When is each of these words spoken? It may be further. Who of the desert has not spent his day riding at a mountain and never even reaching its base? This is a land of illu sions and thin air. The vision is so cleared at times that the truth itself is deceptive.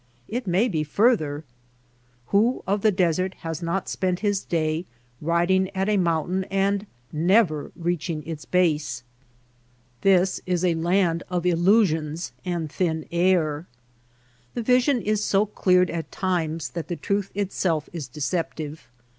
It 0.27 0.47
may 0.47 0.67
be 0.67 0.83
further. 0.83 1.43
Who 2.29 2.63
of 2.65 2.81
the 2.81 2.91
desert 2.91 3.35
has 3.41 3.61
not 3.61 3.87
spent 3.87 4.21
his 4.21 4.43
day 4.43 4.87
riding 5.21 5.69
at 5.75 5.87
a 5.89 5.97
mountain 5.97 6.43
and 6.45 6.87
never 7.13 7.67
even 7.75 7.83
reaching 7.83 8.23
its 8.25 8.43
base? 8.43 9.03
This 10.01 10.41
is 10.47 10.65
a 10.65 10.73
land 10.73 11.21
of 11.29 11.43
illu 11.43 11.85
sions 11.85 12.31
and 12.43 12.67
thin 12.71 13.05
air. 13.11 13.67
The 14.55 14.63
vision 14.63 15.03
is 15.03 15.23
so 15.23 15.45
cleared 15.45 15.91
at 15.91 16.11
times 16.11 16.69
that 16.69 16.87
the 16.87 16.95
truth 16.95 17.29
itself 17.35 17.87
is 17.93 18.07
deceptive. 18.07 18.89